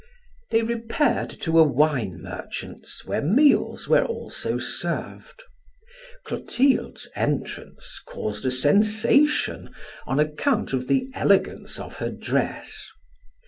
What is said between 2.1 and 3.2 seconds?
merchant's